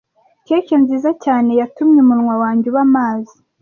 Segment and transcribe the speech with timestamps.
[0.47, 3.35] Cake nziza cyane yatumye umunwa wanjye uba amazi.